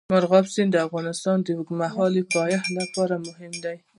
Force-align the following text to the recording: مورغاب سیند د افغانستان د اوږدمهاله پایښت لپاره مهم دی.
مورغاب 0.13 0.45
سیند 0.53 0.71
د 0.73 0.77
افغانستان 0.87 1.37
د 1.41 1.47
اوږدمهاله 1.57 2.21
پایښت 2.35 2.67
لپاره 2.79 3.15
مهم 3.27 3.53
دی. 3.63 3.77